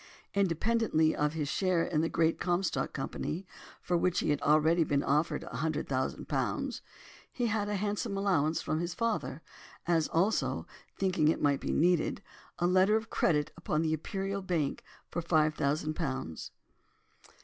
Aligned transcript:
Independently 0.33 1.15
of 1.15 1.33
his 1.33 1.47
share 1.47 1.83
in 1.83 2.01
the 2.01 2.09
Great 2.09 2.39
Comstock 2.39 2.91
Company, 2.91 3.45
for 3.83 3.95
which 3.95 4.17
he 4.17 4.31
had 4.31 4.41
already 4.41 4.83
been 4.83 5.03
offered 5.03 5.43
a 5.43 5.57
hundred 5.57 5.87
thousand 5.87 6.27
pounds—he 6.27 7.45
had 7.45 7.69
a 7.69 7.75
handsome 7.75 8.17
allowance 8.17 8.63
from 8.63 8.79
his 8.79 8.95
father—as 8.95 10.07
also, 10.07 10.65
thinking 10.97 11.27
it 11.27 11.39
might 11.39 11.61
be 11.61 11.71
needed, 11.71 12.23
a 12.57 12.65
letter 12.65 12.95
of 12.95 13.11
credit 13.11 13.51
upon 13.55 13.83
the 13.83 13.93
Imperial 13.93 14.41
Bank 14.41 14.83
for 15.11 15.21
five 15.21 15.53
thousand 15.53 15.93
pounds. 15.93 16.49